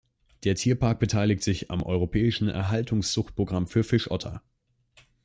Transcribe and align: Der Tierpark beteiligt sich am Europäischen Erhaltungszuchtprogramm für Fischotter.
Der 0.45 0.55
Tierpark 0.55 0.97
beteiligt 0.99 1.43
sich 1.43 1.69
am 1.69 1.83
Europäischen 1.83 2.47
Erhaltungszuchtprogramm 2.47 3.67
für 3.67 3.83
Fischotter. 3.83 4.41